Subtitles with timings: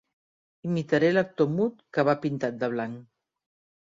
[0.69, 2.97] Imitaré l'actor mut que va pintat de blanc.